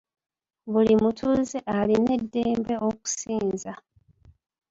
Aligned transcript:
Buli 0.71 0.93
mutuuze 1.01 1.57
alina 1.77 2.11
eddembe 2.19 2.75
okusinza. 2.87 3.73